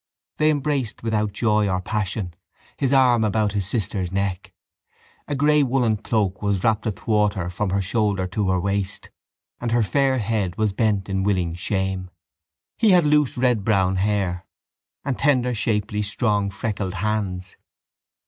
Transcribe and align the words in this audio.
They 0.37 0.49
embraced 0.49 1.03
without 1.03 1.31
joy 1.31 1.69
or 1.69 1.79
passion, 1.79 2.33
his 2.75 2.91
arm 2.91 3.23
about 3.23 3.51
his 3.53 3.67
sister's 3.67 4.11
neck. 4.11 4.51
A 5.27 5.35
grey 5.35 5.61
woollen 5.61 5.97
cloak 5.97 6.41
was 6.41 6.63
wrapped 6.63 6.87
athwart 6.87 7.35
her 7.35 7.51
from 7.51 7.69
her 7.69 7.83
shoulder 7.83 8.25
to 8.25 8.49
her 8.49 8.59
waist 8.59 9.11
and 9.59 9.69
her 9.69 9.83
fair 9.83 10.17
head 10.17 10.57
was 10.57 10.73
bent 10.73 11.07
in 11.07 11.21
willing 11.21 11.53
shame. 11.53 12.09
He 12.79 12.89
had 12.89 13.05
loose 13.05 13.37
redbrown 13.37 13.97
hair 13.97 14.47
and 15.05 15.19
tender 15.19 15.53
shapely 15.53 16.01
strong 16.01 16.49
freckled 16.49 16.95
hands. 16.95 17.55